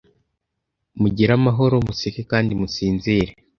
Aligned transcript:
mugire 0.99 1.31
amahoro 1.39 1.75
museke 1.87 2.21
kandi 2.31 2.51
musinzire 2.59 3.31